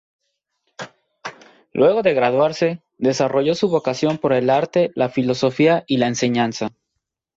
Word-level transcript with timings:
Luego 1.73 2.01
de 2.01 2.15
graduarse, 2.15 2.81
desarrolló 2.97 3.53
su 3.53 3.69
vocación 3.69 4.17
por 4.17 4.33
el 4.33 4.49
arte, 4.49 4.89
la 4.95 5.09
filosofía 5.09 5.83
y 5.85 5.97
la 5.97 6.07
enseñanza. 6.07 6.69